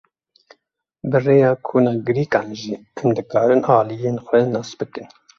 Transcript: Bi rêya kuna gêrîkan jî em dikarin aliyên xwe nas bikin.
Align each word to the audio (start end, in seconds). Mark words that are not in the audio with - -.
Bi 1.09 1.17
rêya 1.25 1.51
kuna 1.65 1.91
gêrîkan 2.05 2.47
jî 2.61 2.73
em 2.99 3.07
dikarin 3.17 3.61
aliyên 3.77 4.17
xwe 4.25 4.39
nas 4.53 4.69
bikin. 4.79 5.07